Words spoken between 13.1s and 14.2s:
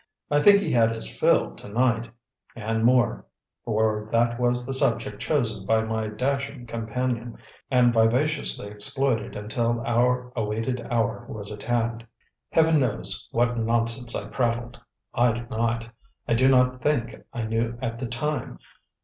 what nonsense